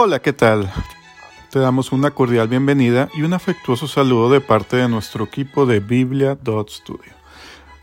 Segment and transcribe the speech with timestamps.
[0.00, 0.72] Hola, ¿qué tal?
[1.50, 5.80] Te damos una cordial bienvenida y un afectuoso saludo de parte de nuestro equipo de
[5.80, 7.12] Biblia.studio.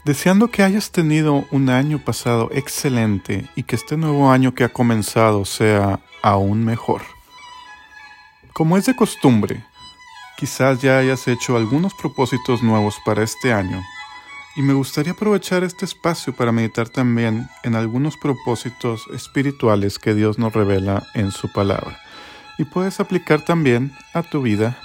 [0.05, 4.71] Deseando que hayas tenido un año pasado excelente y que este nuevo año que ha
[4.71, 7.01] comenzado sea aún mejor.
[8.53, 9.65] Como es de costumbre,
[10.37, 13.83] quizás ya hayas hecho algunos propósitos nuevos para este año
[14.55, 20.39] y me gustaría aprovechar este espacio para meditar también en algunos propósitos espirituales que Dios
[20.39, 22.04] nos revela en su palabra
[22.57, 24.77] y puedes aplicar también a tu vida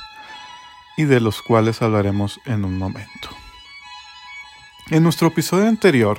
[0.96, 3.30] y de los cuales hablaremos en un momento.
[4.90, 6.18] En nuestro episodio anterior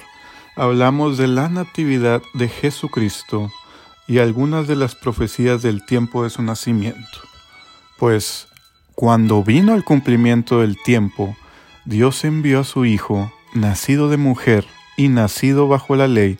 [0.55, 3.51] hablamos de la natividad de Jesucristo
[4.07, 7.19] y algunas de las profecías del tiempo de su nacimiento.
[7.97, 8.47] Pues
[8.95, 11.35] cuando vino el cumplimiento del tiempo,
[11.85, 14.65] Dios envió a su Hijo, nacido de mujer
[14.97, 16.39] y nacido bajo la ley,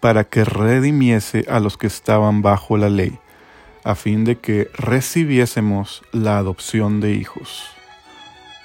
[0.00, 3.18] para que redimiese a los que estaban bajo la ley,
[3.84, 7.64] a fin de que recibiésemos la adopción de hijos.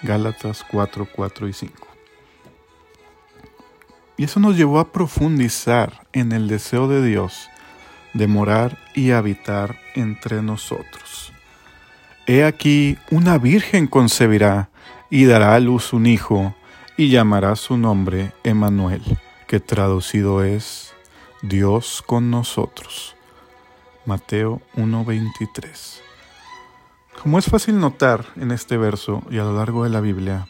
[0.02, 1.88] Gálatas 4, 4 y 5.
[4.18, 7.50] Y eso nos llevó a profundizar en el deseo de Dios
[8.14, 11.34] de morar y habitar entre nosotros.
[12.28, 14.70] He aquí una virgen concebirá
[15.10, 16.56] y dará a luz un hijo
[16.96, 19.02] y llamará su nombre Emmanuel,
[19.48, 20.94] que traducido es
[21.42, 23.16] Dios con nosotros.
[24.06, 26.02] Mateo 1:23.
[27.22, 30.48] Como es fácil notar en este verso y a lo largo de la Biblia,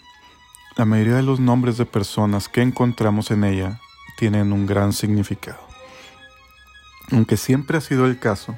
[0.75, 3.79] la mayoría de los nombres de personas que encontramos en ella
[4.17, 5.59] tienen un gran significado.
[7.11, 8.57] Aunque siempre ha sido el caso,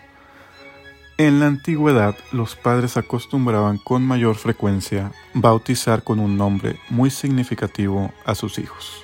[1.18, 8.14] en la antigüedad los padres acostumbraban con mayor frecuencia bautizar con un nombre muy significativo
[8.26, 9.04] a sus hijos.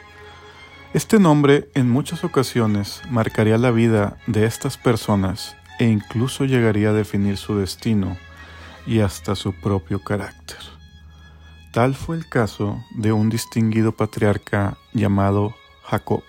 [0.93, 6.93] Este nombre en muchas ocasiones marcaría la vida de estas personas e incluso llegaría a
[6.93, 8.15] definir su destino
[8.85, 10.59] y hasta su propio carácter.
[11.73, 16.21] Tal fue el caso de un distinguido patriarca llamado Jacob,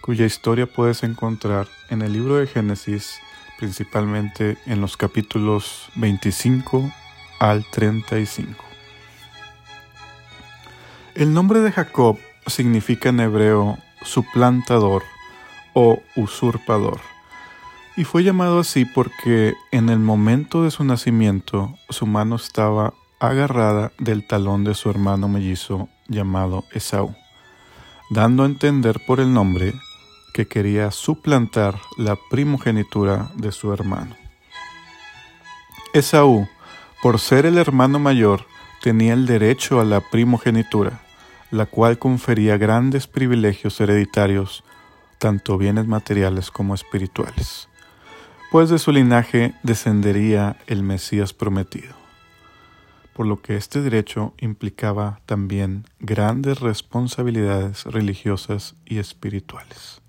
[0.00, 3.18] cuya historia puedes encontrar en el libro de Génesis,
[3.58, 6.88] principalmente en los capítulos 25
[7.40, 8.64] al 35.
[11.16, 15.02] El nombre de Jacob significa en hebreo suplantador
[15.72, 17.00] o usurpador,
[17.96, 23.92] y fue llamado así porque en el momento de su nacimiento su mano estaba agarrada
[23.98, 27.14] del talón de su hermano mellizo llamado Esaú,
[28.10, 29.74] dando a entender por el nombre
[30.32, 34.16] que quería suplantar la primogenitura de su hermano.
[35.92, 36.48] Esaú,
[37.02, 38.46] por ser el hermano mayor,
[38.80, 41.02] tenía el derecho a la primogenitura,
[41.50, 44.64] la cual confería grandes privilegios hereditarios,
[45.18, 47.68] tanto bienes materiales como espirituales,
[48.52, 52.02] pues de su linaje descendería el Mesías prometido
[53.12, 60.00] por lo que este derecho implicaba también grandes responsabilidades religiosas y espirituales.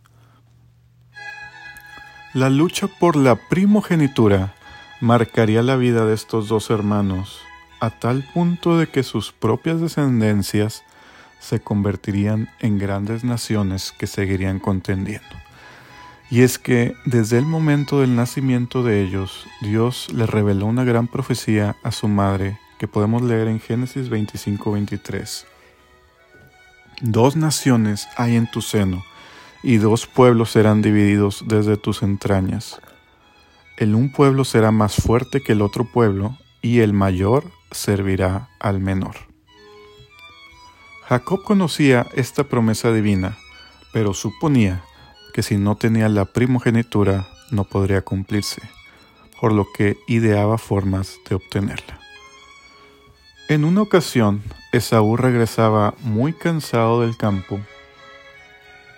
[2.33, 4.55] La lucha por la primogenitura
[5.01, 7.39] marcaría la vida de estos dos hermanos
[7.79, 10.83] a tal punto de que sus propias descendencias
[11.39, 15.43] se convertirían en grandes naciones que seguirían contendiendo.
[16.33, 21.07] Y es que desde el momento del nacimiento de ellos, Dios le reveló una gran
[21.07, 25.45] profecía a su madre que podemos leer en Génesis 25-23.
[27.01, 29.05] Dos naciones hay en tu seno,
[29.61, 32.81] y dos pueblos serán divididos desde tus entrañas.
[33.77, 38.79] El un pueblo será más fuerte que el otro pueblo, y el mayor servirá al
[38.79, 39.17] menor.
[41.03, 43.37] Jacob conocía esta promesa divina,
[43.93, 44.83] pero suponía
[45.33, 48.61] que si no tenía la primogenitura no podría cumplirse,
[49.41, 51.99] por lo que ideaba formas de obtenerla.
[53.49, 54.41] En una ocasión,
[54.71, 57.59] Esaú regresaba muy cansado del campo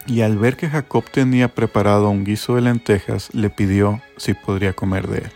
[0.08, 4.74] y al ver que Jacob tenía preparado un guiso de lentejas, le pidió si podría
[4.74, 5.32] comer de él.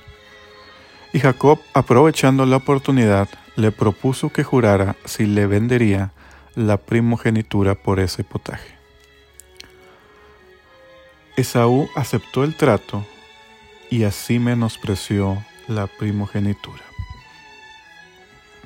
[1.12, 6.12] Y Jacob, aprovechando la oportunidad, le propuso que jurara si le vendería
[6.56, 8.79] la primogenitura por ese potaje.
[11.40, 13.06] Esaú aceptó el trato
[13.90, 16.84] y así menospreció la primogenitura.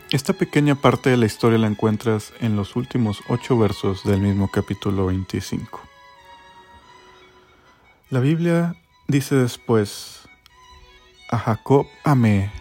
[0.10, 4.50] Esta pequeña parte de la historia la encuentras en los últimos ocho versos del mismo
[4.50, 5.82] capítulo 25.
[8.10, 8.76] La Biblia
[9.08, 10.22] dice después,
[11.30, 12.52] a Jacob amé,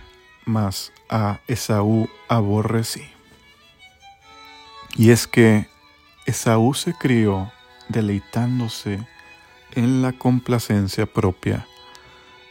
[0.44, 3.06] mas a Esaú aborrecí.
[4.94, 5.68] Y es que
[6.26, 7.50] Esaú se crió
[7.88, 9.06] deleitándose
[9.74, 11.66] en la complacencia propia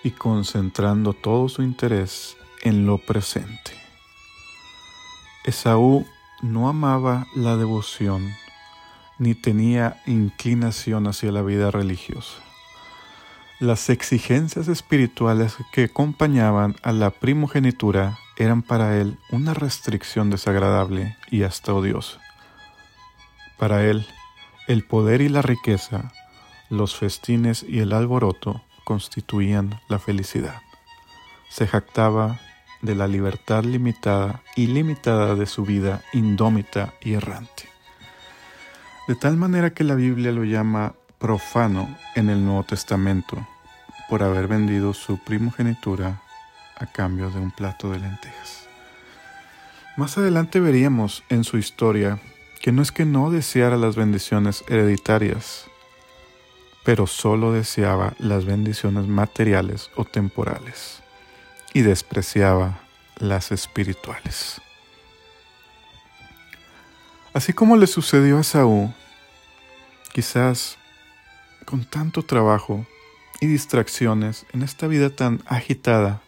[0.04, 3.72] y concentrando todo su interés en lo presente.
[5.44, 6.06] Esaú
[6.42, 8.32] no amaba la devoción
[9.18, 12.42] ni tenía inclinación hacia la vida religiosa.
[13.60, 21.44] Las exigencias espirituales que acompañaban a la primogenitura eran para él una restricción desagradable y
[21.44, 22.20] hasta odiosa.
[23.60, 24.08] Para él,
[24.68, 26.12] el poder y la riqueza,
[26.72, 30.62] los festines y el alboroto constituían la felicidad.
[31.50, 32.40] Se jactaba
[32.82, 37.70] de la libertad limitada y limitada de su vida indómita y errante.
[39.08, 43.46] De tal manera que la Biblia lo llama profano en el Nuevo Testamento
[44.10, 46.22] por haber vendido su primogenitura
[46.78, 48.68] a cambio de un plato de lentejas.
[49.98, 52.20] Más adelante veríamos en su historia
[52.62, 55.66] que no es que no deseara las bendiciones hereditarias,
[56.84, 61.02] pero solo deseaba las bendiciones materiales o temporales
[61.74, 62.80] y despreciaba
[63.18, 64.62] las espirituales.
[67.34, 68.94] Así como le sucedió a Saúl,
[70.14, 70.78] quizás
[71.66, 72.86] con tanto trabajo
[73.40, 76.22] y distracciones en esta vida tan agitada,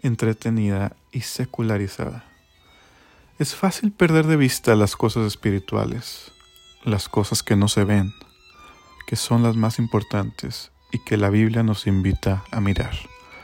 [0.00, 2.24] entretenida y secularizada.
[3.38, 6.30] Es fácil perder de vista las cosas espirituales,
[6.84, 8.14] las cosas que no se ven,
[9.12, 12.94] que son las más importantes y que la Biblia nos invita a mirar,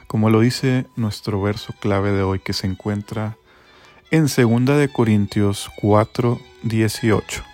[0.06, 3.36] como lo dice nuestro verso clave de hoy que se encuentra
[4.10, 7.44] en 2 de Corintios 4, 18.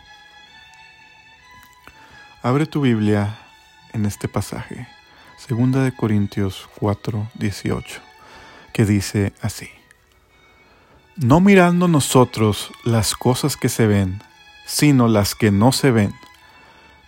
[2.41, 3.37] Abre tu Biblia
[3.93, 4.87] en este pasaje,
[5.49, 8.01] 2 de Corintios 4, 18,
[8.73, 9.71] que dice así:
[11.17, 14.23] No mirando nosotros las cosas que se ven,
[14.67, 16.15] sino las que no se ven,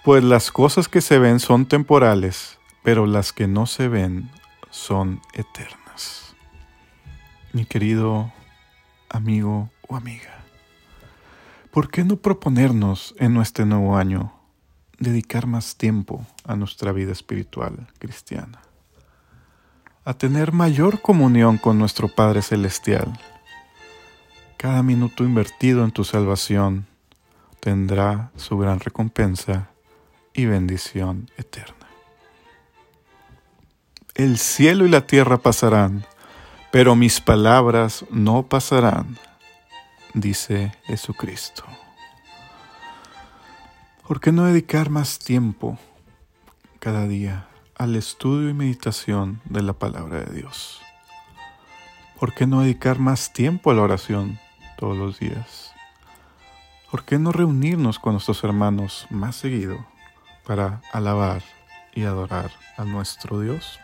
[0.06, 4.30] pues las cosas que se ven son temporales, pero las que no se ven
[4.70, 6.36] son eternas.
[7.52, 8.32] Mi querido
[9.08, 10.44] amigo o amiga,
[11.72, 14.32] ¿por qué no proponernos en este nuevo año
[15.00, 18.60] dedicar más tiempo a nuestra vida espiritual cristiana?
[20.04, 23.18] A tener mayor comunión con nuestro Padre Celestial.
[24.56, 26.86] Cada minuto invertido en tu salvación
[27.58, 29.72] tendrá su gran recompensa
[30.36, 31.74] y bendición eterna.
[34.14, 36.06] El cielo y la tierra pasarán,
[36.70, 39.18] pero mis palabras no pasarán,
[40.12, 41.64] dice Jesucristo.
[44.06, 45.78] ¿Por qué no dedicar más tiempo
[46.80, 50.82] cada día al estudio y meditación de la palabra de Dios?
[52.20, 54.38] ¿Por qué no dedicar más tiempo a la oración
[54.76, 55.72] todos los días?
[56.90, 59.95] ¿Por qué no reunirnos con nuestros hermanos más seguido
[60.46, 61.42] para alabar
[61.92, 63.80] y adorar a nuestro Dios?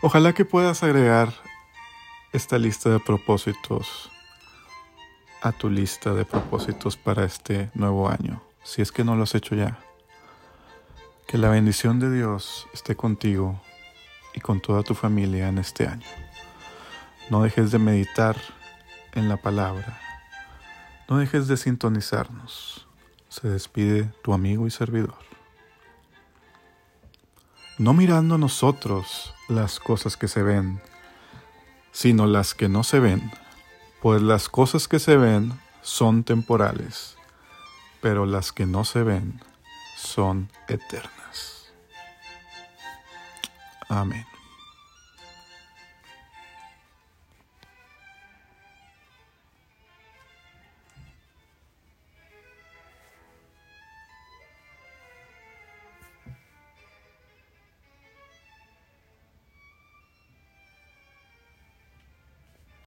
[0.00, 1.32] Ojalá que puedas agregar
[2.32, 4.10] esta lista de propósitos
[5.42, 9.34] a tu lista de propósitos para este nuevo año, si es que no lo has
[9.34, 9.78] hecho ya.
[11.26, 13.60] Que la bendición de Dios esté contigo
[14.34, 16.06] y con toda tu familia en este año.
[17.28, 18.36] No dejes de meditar
[19.14, 20.00] en la palabra.
[21.08, 22.86] No dejes de sintonizarnos.
[23.32, 25.32] Se despide tu amigo y servidor
[27.82, 30.80] no mirando nosotros las cosas que se ven,
[31.90, 33.32] sino las que no se ven,
[34.00, 37.16] pues las cosas que se ven son temporales,
[38.00, 39.40] pero las que no se ven
[39.96, 41.72] son eternas.
[43.88, 44.31] Amén.